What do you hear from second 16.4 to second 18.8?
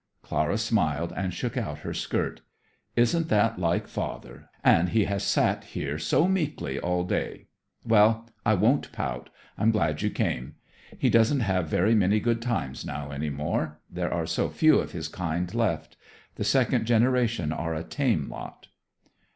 second generation are a tame lot."